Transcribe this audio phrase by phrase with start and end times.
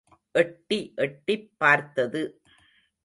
[0.31, 2.41] எட்டி எட்டிப் பார்த்தது.